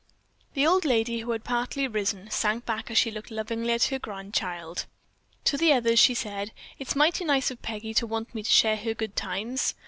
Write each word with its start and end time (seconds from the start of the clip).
The 0.55 0.65
old 0.65 0.83
lady, 0.83 1.19
who 1.19 1.29
had 1.29 1.43
partly 1.43 1.87
risen, 1.87 2.31
sank 2.31 2.65
back 2.65 2.89
as 2.89 2.97
she 2.97 3.11
looked 3.11 3.29
lovingly 3.29 3.73
at 3.73 3.83
her 3.93 3.99
grandchild. 3.99 4.87
To 5.43 5.57
the 5.57 5.73
others 5.73 5.99
she 5.99 6.15
said: 6.15 6.53
"It's 6.79 6.95
mighty 6.95 7.23
nice 7.23 7.51
of 7.51 7.61
Peggy 7.61 7.93
to 7.93 8.07
want 8.07 8.33
me 8.33 8.41
to 8.41 8.49
share 8.49 8.77
her 8.77 8.95
good 8.95 9.15
times. 9.15 9.75